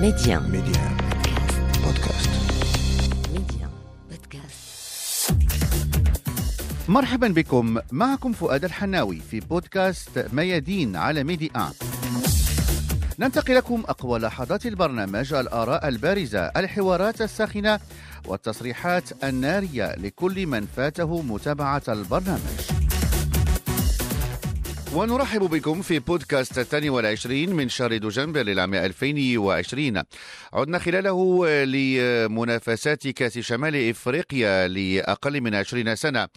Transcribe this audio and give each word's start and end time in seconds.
ميديان 0.00 0.42
ميديان 0.42 0.96
بودكاست 1.84 2.30
ميديان 3.32 3.70
بودكاست 4.10 5.32
مرحبا 6.88 7.28
بكم. 7.28 7.78
معكم 7.92 8.32
فؤاد 8.32 8.64
الحناوي 8.64 9.20
في 9.30 9.40
بودكاست 9.40 10.26
ميادين 10.32 10.96
على 10.96 11.24
ميدي 11.24 11.52
ننتقل 13.18 13.54
لكم 13.54 13.84
أقوى 13.88 14.18
لحظات 14.18 14.66
البرنامج 14.66 15.34
الآراء 15.34 15.88
البارزة 15.88 16.40
الحوارات 16.40 17.22
الساخنة 17.22 17.80
والتصريحات 18.26 19.24
النارية 19.24 19.94
لكل 19.94 20.46
من 20.46 20.66
فاته 20.76 21.22
متابعة 21.22 21.82
البرنامج. 21.88 22.75
ونرحب 24.96 25.40
بكم 25.40 25.82
في 25.82 25.98
بودكاست 25.98 26.58
الثاني 26.58 26.90
والعشرين 26.90 27.52
من 27.52 27.68
شهر 27.68 27.96
دجنبر 27.96 28.42
للعام 28.42 28.74
2020 28.74 30.02
عدنا 30.52 30.78
خلاله 30.78 31.46
لمنافسات 31.64 33.08
كأس 33.08 33.38
شمال 33.38 33.90
إفريقيا 33.90 34.68
لأقل 34.68 35.40
من 35.40 35.54
20 35.54 35.94
سنة 35.96 36.28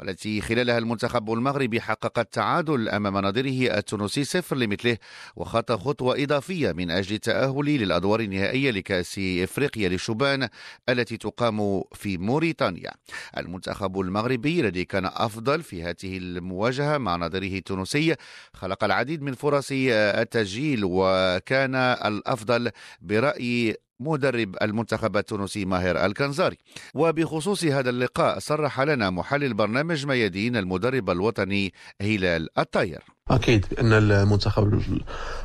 والتي 0.00 0.40
خلالها 0.40 0.78
المنتخب 0.78 1.32
المغربي 1.32 1.80
حقق 1.80 2.18
التعادل 2.18 2.88
أمام 2.88 3.18
نظيره 3.18 3.78
التونسي 3.78 4.24
صفر 4.24 4.56
لمثله 4.56 4.96
وخطى 5.36 5.76
خطوة 5.76 6.22
إضافية 6.22 6.72
من 6.72 6.90
أجل 6.90 7.14
التأهل 7.14 7.64
للأدوار 7.64 8.20
النهائية 8.20 8.70
لكأس 8.70 9.18
إفريقيا 9.18 9.88
للشبان 9.88 10.48
التي 10.88 11.16
تقام 11.16 11.82
في 11.94 12.18
موريتانيا. 12.18 12.90
المنتخب 13.36 14.00
المغربي 14.00 14.60
الذي 14.60 14.84
كان 14.84 15.04
أفضل 15.06 15.62
في 15.62 15.82
هذه 15.82 16.18
المواجهة 16.18 16.98
مع 16.98 17.16
نظيره 17.16 17.58
التونسي 17.58 18.07
خلق 18.52 18.84
العديد 18.84 19.22
من 19.22 19.34
فرص 19.34 19.68
التسجيل 19.72 20.80
وكان 20.84 21.74
الأفضل 21.74 22.70
برأي 23.00 23.76
مدرب 24.00 24.56
المنتخب 24.62 25.16
التونسي 25.16 25.64
ماهر 25.64 26.06
الكنزاري. 26.06 26.58
وبخصوص 26.94 27.64
هذا 27.64 27.90
اللقاء 27.90 28.38
صرح 28.38 28.80
لنا 28.80 29.10
محلل 29.10 29.54
برنامج 29.54 30.06
ميادين 30.06 30.56
المدرب 30.56 31.10
الوطني 31.10 31.72
هلال 32.02 32.58
الطاير. 32.58 33.02
أكيد 33.30 33.66
أن 33.80 33.92
المنتخب 33.92 34.82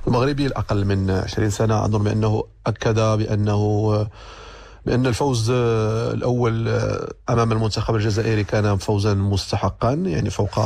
المغربي 0.08 0.46
الأقل 0.46 0.86
من 0.86 1.12
20 1.12 1.50
سنة 1.50 1.86
أظن 1.86 2.04
بأنه 2.04 2.44
أكد 2.68 3.00
بأنه 3.00 4.08
بأن 4.86 5.08
الفوز 5.08 5.50
الأول 5.50 6.68
أمام 7.30 7.52
المنتخب 7.52 7.96
الجزائري 7.96 8.44
كان 8.44 8.78
فوزا 8.78 9.14
مستحقا 9.14 9.94
يعني 9.94 10.30
فوق 10.30 10.60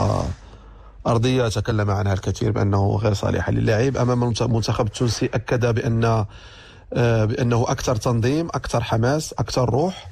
أرضية 1.08 1.48
تكلم 1.48 1.92
عنها 1.92 2.14
الكثير 2.14 2.52
بأنه 2.52 2.96
غير 2.96 3.14
صالحة 3.14 3.52
للاعب 3.52 3.98
أمام 3.98 4.24
المنتخب 4.24 4.86
التونسي 4.86 5.26
أكد 5.26 5.76
بأن 5.76 6.26
آه، 6.94 7.26
بأنه 7.26 7.66
أكثر 7.68 7.96
تنظيم 7.96 8.48
أكثر 8.48 8.84
حماس 8.84 9.34
أكثر 9.34 9.70
روح. 9.70 10.08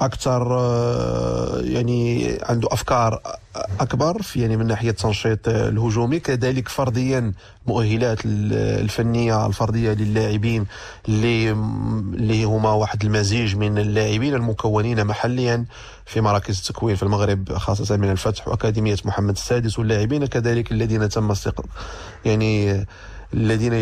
أكثر 0.00 0.58
آه، 0.58 1.60
يعني 1.60 2.38
عنده 2.42 2.68
أفكار 2.72 3.20
أكبر 3.80 4.22
في 4.22 4.40
يعني 4.40 4.56
من 4.56 4.66
ناحية 4.66 4.90
التنشيط 4.90 5.48
الهجومي. 5.48 6.20
كذلك 6.20 6.68
فرديا 6.68 7.32
مؤهلات 7.66 8.18
الفنية 8.24 9.46
الفردية 9.46 9.92
للاعبين 9.92 10.66
اللي 11.08 11.50
اللي 11.50 12.44
هما 12.44 12.70
واحد 12.72 13.04
المزيج 13.04 13.56
من 13.56 13.78
اللاعبين 13.78 14.34
المكونين 14.34 15.04
محليا 15.04 15.64
في 16.06 16.20
مراكز 16.20 16.58
التكوين 16.58 16.96
في 16.96 17.02
المغرب 17.02 17.52
خاصة 17.52 17.96
من 17.96 18.10
الفتح 18.10 18.48
وأكاديمية 18.48 18.96
محمد 19.04 19.34
السادس 19.36 19.78
واللاعبين 19.78 20.26
كذلك 20.26 20.72
الذين 20.72 21.08
تم 21.08 21.34
يعني 22.24 22.86
الذين 23.36 23.72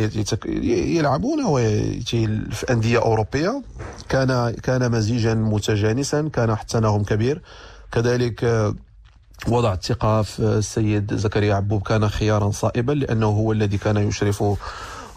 يلعبون 0.97 1.45
في 2.51 2.67
أندية 2.71 2.99
أوروبية. 2.99 3.63
كان 4.09 4.51
كان 4.51 4.91
مزيجا 4.91 5.35
متجانسا 5.35 6.29
كان 6.29 6.57
تناغم 6.69 7.03
كبير. 7.03 7.43
كذلك 7.93 8.45
آه، 8.45 8.75
وضع 9.49 9.73
الثقه 9.73 10.23
في 10.23 10.39
السيد 10.39 11.15
زكريا 11.15 11.55
عبوب 11.55 11.83
كان 11.83 12.09
خيارا 12.09 12.51
صائبا 12.51 12.93
لأنه 12.93 13.27
هو 13.27 13.53
الذي 13.53 13.79
كان 13.79 13.97
يشرف 13.97 14.45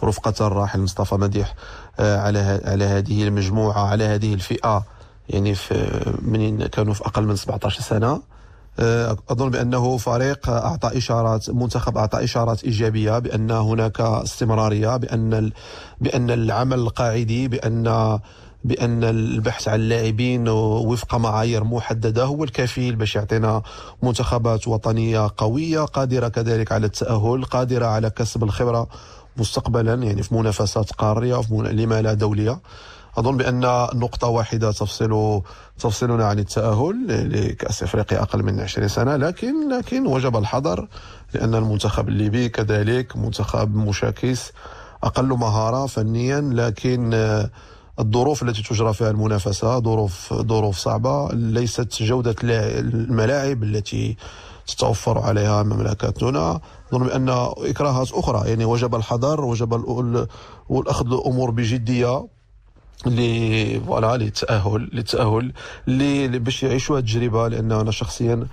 رفقة 0.04 0.46
الراحل 0.46 0.80
مصطفى 0.80 1.14
مديح 1.14 1.54
آه، 2.00 2.18
على 2.18 2.60
على 2.64 2.84
هذه 2.84 3.28
المجموعة 3.28 3.88
على 3.88 4.04
هذه 4.04 4.34
الفئة. 4.34 4.84
يعني 5.28 5.54
في 5.54 5.74
من 6.22 6.66
كانوا 6.66 6.94
في 6.94 7.04
أقل 7.04 7.22
من 7.26 7.36
17 7.36 7.80
سنة. 7.80 8.06
آه، 8.06 8.37
أظن 9.30 9.50
بأنه 9.50 9.96
فريق 9.96 10.48
أعطى 10.50 10.98
إشارات 10.98 11.50
منتخب 11.50 11.98
أعطى 11.98 12.24
إشارات 12.24 12.64
إيجابية 12.64 13.18
بأن 13.18 13.50
هناك 13.50 14.00
استمرارية 14.00 14.96
بأن 14.96 15.50
بأن 16.00 16.30
العمل 16.30 16.78
القاعدي 16.78 17.48
بان 17.48 18.18
بأن 18.64 19.04
البحث 19.04 19.68
عن 19.68 19.80
اللاعبين 19.80 20.48
وفق 20.48 21.14
معايير 21.14 21.64
محددة 21.64 22.24
هو 22.24 22.44
الكفيل 22.44 22.96
باش 22.96 23.16
يعطينا 23.16 23.62
منتخبات 24.02 24.68
وطنية 24.68 25.30
قوية 25.36 25.80
قادرة 25.80 26.28
كذلك 26.28 26.72
على 26.72 26.86
التأهل 26.86 27.44
قادرة 27.44 27.86
على 27.86 28.10
كسب 28.10 28.44
الخبرة 28.44 28.88
مستقبلا 29.36 29.94
يعني 29.94 30.22
في 30.22 30.34
منافسات 30.34 30.92
قارية 30.92 31.34
وفي 31.34 31.54
لما 31.54 32.02
لا 32.02 32.14
دولية. 32.14 32.60
أظن 33.18 33.36
بأن 33.36 33.60
نقطة 33.94 34.28
واحدة 34.28 34.72
تفصل 34.72 35.42
تفصلنا 35.78 36.24
عن 36.24 36.38
التأهل 36.38 37.06
لكأس 37.32 37.82
إفريقيا 37.82 38.22
أقل 38.22 38.42
من 38.42 38.60
20 38.60 38.88
سنة 38.88 39.16
لكن 39.16 39.68
لكن 39.68 40.06
وجب 40.06 40.36
الحذر 40.36 40.88
لأن 41.34 41.54
المنتخب 41.54 42.08
الليبي 42.08 42.48
كذلك 42.48 43.16
منتخب 43.16 43.76
مشاكس 43.76 44.52
أقل 45.04 45.26
مهارة 45.28 45.86
فنيا 45.86 46.40
لكن 46.40 47.14
الظروف 48.00 48.42
التي 48.42 48.62
تجرى 48.62 48.94
فيها 48.94 49.10
المنافسة 49.10 49.78
ظروف 49.78 50.34
ظروف 50.34 50.76
صعبة 50.78 51.28
ليست 51.32 52.02
جودة 52.02 52.36
الملاعب 52.42 53.62
التي 53.62 54.16
تتوفر 54.66 55.18
عليها 55.18 55.62
مملكتنا. 55.62 56.60
أظن 56.92 57.06
بأن 57.06 57.28
إكراهات 57.58 58.12
أخرى 58.12 58.48
يعني 58.48 58.64
وجب 58.64 58.94
الحذر 58.94 59.44
وجب 59.44 59.74
الأخذ 60.70 61.06
الأمور 61.06 61.50
بجدية. 61.50 62.37
اللي 63.06 63.80
فوالا 63.80 64.16
للتاهل 64.16 64.88
للتاهل 64.92 65.52
اللي 65.88 66.38
باش 66.38 66.62
يعيشوا 66.62 66.96
هذه 66.96 67.00
التجربة 67.04 67.48
لأن 67.48 67.72
أنا 67.72 67.90
شخصيا 67.90 68.46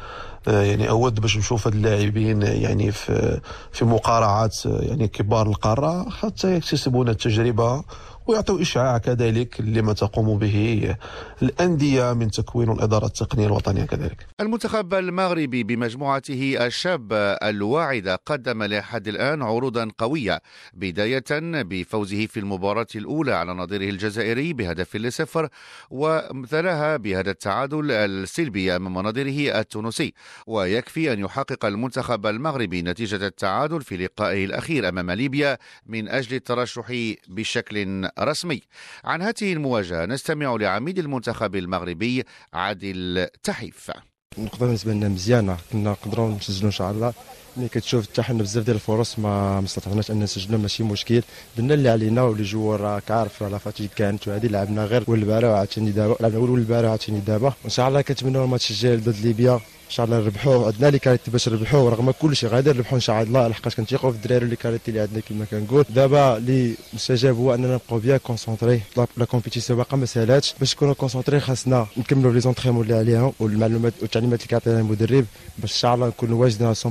يعني 0.48 0.90
أود 0.90 1.22
باش 1.22 1.38
نشوف 1.38 1.68
هاد 1.68 1.76
اللاعبين 1.76 2.42
يعني 2.42 2.92
في 2.92 3.42
في 3.72 3.86
مقارعات 3.86 4.66
يعني 4.66 5.08
كبار 5.08 5.48
القارة 5.48 6.10
حتى 6.10 6.56
يكتسبون 6.56 7.10
التجربة 7.10 7.84
ويعطوا 8.28 8.62
إشعاع 8.62 8.98
كذلك 8.98 9.62
لما 9.62 9.94
تقوم 9.94 10.38
به 10.38 10.96
الأندية 11.42 12.14
من 12.14 12.32
تكوين 12.32 12.72
الإدارة 12.72 13.06
التقنية 13.06 13.46
الوطنية 13.46 13.84
كذلك. 13.84 14.28
المنتخب 14.40 14.94
المغربي 14.94 15.64
بمجموعته 15.64 16.66
الشابة 16.66 17.18
الواعدة 17.18 18.16
قدم 18.26 18.64
لحد 18.64 19.08
الآن 19.08 19.42
عروضا 19.42 19.92
قوية 19.98 20.42
بداية 20.74 21.24
بفوزه 21.64 22.26
في 22.26 22.40
المباراة 22.40 22.88
الأولى 22.96 23.34
على 23.34 23.54
نظيره 23.54 23.90
الجزائري 23.90 24.54
بهدف 24.54 24.96
لصفر 24.96 25.50
ومثلها 25.90 26.98
بهذا 26.98 27.32
التعادل 27.32 27.92
السلبي 27.92 28.76
أمام 28.76 29.08
نظيره 29.08 29.60
التونسي. 29.60 30.14
ويكفي 30.48 31.14
أن 31.14 31.20
يحقق 31.20 31.66
المنتخب 31.66 32.26
المغربي 32.26 32.82
نتيجة 32.82 33.28
التعادل 33.28 33.82
في 33.82 33.98
لقائه 33.98 34.46
الأخير 34.46 34.90
أمام 34.90 35.12
ليبيا 35.12 35.58
من 35.86 36.10
أجل 36.10 36.36
الترشح 36.36 37.14
بشكل 37.28 38.10
رسمي. 38.20 38.62
عن 39.04 39.22
هذه 39.22 39.54
المواجهة 39.54 40.06
نستمع 40.06 40.56
لعميد 40.56 41.00
المنتخب 41.00 41.56
المغربي 41.56 42.24
عادل 42.54 43.28
تحيف. 43.44 43.92
النقطة 44.38 44.66
بالنسبة 44.66 44.94
لنا 44.94 45.10
مزيانة 45.10 45.58
كنا 45.72 45.90
نقدروا 45.90 46.30
نسجلوا 46.30 46.66
إن 46.66 46.72
شاء 46.72 46.92
الله. 46.92 47.14
ملي 47.58 47.70
كتشوف 47.70 48.08
حتى 48.08 48.22
حنا 48.24 48.44
بزاف 48.44 48.64
ديال 48.66 48.76
الفرص 48.76 49.20
ما 49.20 49.64
استطعناش 49.66 50.12
أن 50.12 50.20
نسجلوا 50.20 50.60
ماشي 50.60 50.84
مشكل. 50.84 51.22
درنا 51.58 51.74
اللي 51.74 51.90
علينا 51.90 52.22
و 52.22 52.27
les 52.27 52.44
joueurs 52.44 52.82
راك 52.82 53.12
عارف 53.12 53.44
la 53.44 53.58
fatigue 53.58 53.92
كانت 53.96 54.28
وهذه 54.28 54.48
لعبنا 54.48 54.86
غير 54.86 55.04
والبارح 55.08 55.50
وعاوتاني 55.50 55.92
دابا 55.92 56.16
لعبنا 56.20 56.38
اول 56.38 56.50
والبارح 56.50 56.86
وعاوتاني 56.86 57.20
دابا. 57.20 57.54
وان 57.64 57.70
شاء 57.70 57.88
الله 57.88 58.02
كنتمنوا 58.02 58.46
الماتش 58.46 58.72
الجاي 58.72 58.96
ضد 58.98 59.20
ليبيا. 59.24 59.54
إن 59.86 59.92
شاء 59.92 60.06
الله 60.06 60.18
نربحوه 60.18 60.66
عندنا 60.66 60.88
les 60.88 61.00
qualités 61.00 61.32
باش 61.32 61.50
نربحوه 61.50 61.90
رغم 61.90 62.12
كل 62.12 62.36
شيء 62.36 62.50
غادي 62.50 62.70
نربحوه 62.70 62.96
إن 62.96 63.00
شاء 63.02 63.24
الله. 63.24 63.48
لحقاش 63.48 63.76
كنتيقوا 63.76 64.12
في 64.12 64.18
الدراري 64.18 64.46
les 64.46 64.56
qualités 64.56 64.92
اللي 64.92 65.02
عندنا 65.02 65.20
كما 65.30 65.46
كنقول. 65.46 65.86
دابا 65.90 66.38
اللي 66.38 66.74
مستجاب 66.94 67.36
هو 67.36 67.54
أننا 67.54 67.74
نبقاو 67.74 68.00
bien 68.00 68.18
concentrés 68.18 68.82
la 69.18 69.26
compétition 69.26 69.78
باقا 69.78 69.98
ما 69.98 70.06
سالاتش 70.06 70.54
باش 70.60 70.76
نكونوا 70.76 70.94
concentrés 70.94 71.40
خاصنا 71.40 71.88
نكملوا 71.98 72.34
les 72.34 72.40
entraînements 72.40 72.84
اللي 72.84 72.96
عليهم 72.96 73.34
والمعلومات 73.40 73.94
والتعليمات 74.02 74.40
اللي 74.40 74.50
كيعطينا 74.50 74.80
المدرب. 74.80 75.26
باش 75.58 75.72
إن 75.72 75.78
شاء 75.78 75.96
الله 75.96 76.08
نكونوا 76.08 76.42
واجدين 76.42 76.68
على 76.68 76.76
100% 76.76 76.90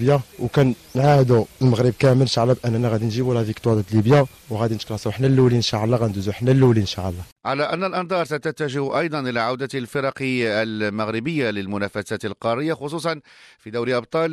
ليبيا 0.00 0.20
وكنعاهدوا 0.38 1.44
المغرب 1.62 1.94
كامل 1.98 2.20
إن 2.20 2.26
شاء 2.26 2.44
الله 2.44 2.56
بأننا 2.62 2.88
غادي 2.88 3.04
نجيبوا 3.04 3.34
لا 3.34 3.44
فيكتوار 3.44 3.74
ضد 3.76 3.84
ليبيا 3.92 4.26
وغادي 4.50 4.74
نتكلاسو 4.74 5.10
حنا 5.10 5.26
الأولين 5.26 5.56
إن 5.56 5.62
شاء 5.62 5.84
الله 5.84 5.96
غندوزو 5.96 6.32
حنا 6.32 6.52
الأولين 6.52 6.80
إن 6.80 6.86
شاء 6.86 7.08
الله. 7.08 7.22
على 7.44 7.62
أن 7.62 7.84
الأنظار 7.84 8.24
ستتجه 8.24 8.98
أيضا 9.00 9.20
إلى 9.20 9.40
عودة 9.40 9.68
الفرق 9.74 10.14
المغربية 10.20 11.50
للمنافسات 11.50 12.24
القارية 12.24 12.74
خصوصا 12.74 13.20
في 13.58 13.70
دوري 13.70 13.96
أبطال 13.96 14.32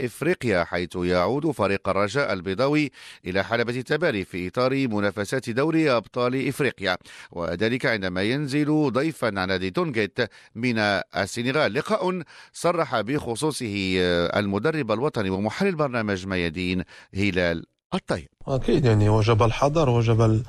إفريقيا 0.00 0.64
حيث 0.64 0.96
يعود 0.96 1.50
فريق 1.50 1.88
الرجاء 1.88 2.32
البيضاوي 2.32 2.90
إلى 3.26 3.44
حلبة 3.44 3.76
التباري 3.76 4.24
في 4.24 4.48
إطار 4.48 4.88
منافسات 4.88 5.50
دوري 5.50 5.90
أبطال 5.90 6.48
إفريقيا. 6.48 6.96
وذلك 7.30 7.86
عندما 7.86 8.22
ينزل 8.22 8.90
ضيفا 8.92 9.26
على 9.26 9.46
نادي 9.46 9.70
تونجيت 9.70 10.18
من 10.54 10.78
السنغال. 10.78 11.74
لقاء 11.74 12.22
صرح 12.52 13.00
بخصوصه 13.00 13.94
المدرب 14.36 14.92
الوطني 14.92 15.30
ومحلل 15.30 15.74
برنامج 15.74 16.26
ميادين 16.26 16.84
هلال 17.14 17.77
الطيب. 17.94 18.28
أكيد 18.48 18.84
يعني 18.84 19.08
وجب 19.08 19.42
الحذر 19.42 19.90
وجب 19.90 20.42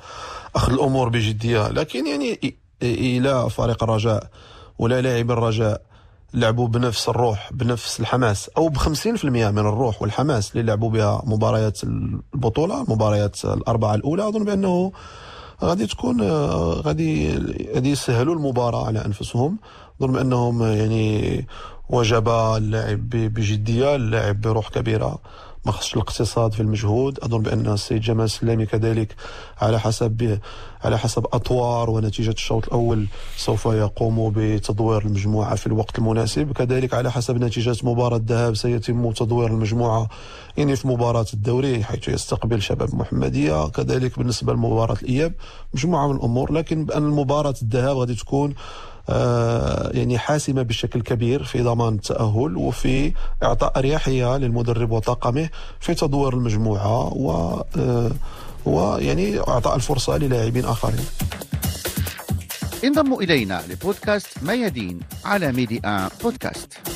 أخذ 0.56 0.72
الأمور 0.72 1.08
بجدية. 1.08 1.68
لكن 1.68 2.06
يعني 2.06 2.56
إلى 2.82 3.50
فريق 3.50 3.82
الرجاء 3.82 4.30
ولا 4.78 5.00
لاعب 5.00 5.30
الرجاء 5.30 5.82
لعبوا 6.34 6.68
بنفس 6.68 7.08
الروح 7.08 7.52
بنفس 7.52 8.00
الحماس 8.00 8.48
أو 8.48 8.68
ب 8.68 8.76
50% 8.78 9.24
من 9.24 9.58
الروح 9.58 10.02
والحماس 10.02 10.52
اللي 10.52 10.62
لعبوا 10.62 10.90
بها 10.90 11.22
مباريات 11.26 11.84
البطولة 11.84 12.82
المباريات 12.82 13.44
الأربعة 13.44 13.94
الأولى. 13.94 14.28
أظن 14.28 14.44
بأنه 14.44 14.92
غادي 15.64 15.86
تكون 15.86 16.22
غادي 16.70 17.38
غادي 17.74 17.90
يسهلوا 17.90 18.34
المباراة 18.34 18.86
على 18.86 19.04
أنفسهم. 19.04 19.58
أظن 20.00 20.12
بأنهم 20.12 20.62
يعني 20.62 21.46
وجب 21.88 22.28
اللعب 22.28 23.10
بجدية 23.10 23.96
اللعب 23.96 24.40
بروح 24.40 24.68
كبيرة. 24.68 25.18
ما 25.66 25.72
خصش 25.72 25.94
الاقتصاد 25.94 26.52
في 26.52 26.60
المجهود. 26.60 27.18
أظن 27.18 27.42
بأن 27.42 27.66
السيد 27.66 28.00
جمال 28.00 28.24
السلامي 28.24 28.66
كذلك 28.66 29.14
على 29.60 29.80
حسب 29.80 30.38
على 30.84 30.98
حسب 30.98 31.26
أطوار 31.32 31.90
ونتيجة 31.90 32.30
الشوط 32.30 32.66
الأول 32.66 33.06
سوف 33.36 33.66
يقوم 33.66 34.32
بتدوير 34.36 35.02
المجموعة 35.02 35.54
في 35.54 35.66
الوقت 35.66 35.98
المناسب. 35.98 36.52
كذلك 36.52 36.94
على 36.94 37.12
حسب 37.12 37.44
نتيجة 37.44 37.76
مباراة 37.82 38.16
الذهاب 38.16 38.54
سيتم 38.54 39.12
تدوير 39.12 39.50
المجموعة 39.50 40.08
يعني 40.56 40.76
في 40.76 40.88
مباراة 40.88 41.26
الدوري 41.34 41.84
حيث 41.84 42.08
يستقبل 42.08 42.62
شباب 42.62 42.94
محمدية. 42.94 43.68
كذلك 43.68 44.18
بالنسبة 44.18 44.52
لمباراة 44.52 44.96
الإياب 45.02 45.32
مجموعة 45.74 46.08
من 46.08 46.16
الأمور 46.16 46.52
لكن 46.52 46.84
بأن 46.84 47.02
مباراة 47.02 47.54
الذهاب 47.62 47.96
غادي 47.96 48.14
تكون 48.14 48.54
يعني 49.94 50.18
حاسمة 50.18 50.62
بشكل 50.62 51.02
كبير 51.02 51.44
في 51.44 51.62
ضمان 51.62 51.94
التأهل 51.94 52.56
وفي 52.56 53.12
إعطاء 53.42 53.78
أريحية 53.78 54.36
للمدرب 54.36 54.90
وطاقمه 54.90 55.48
في 55.80 55.94
تدوير 55.94 56.34
المجموعة 56.34 57.12
و 57.16 57.30
آه، 57.78 58.10
ويعني 58.66 59.38
إعطاء 59.38 59.76
الفرصة 59.76 60.16
للاعبين 60.16 60.64
آخرين. 60.64 61.06
انضموا 62.84 63.22
إلينا 63.22 63.62
لبودكاست 63.68 64.28
ميادين 64.42 65.00
على 65.24 65.52
ميدي 65.52 65.80
آن 65.84 66.08
بودكاست. 66.22 66.89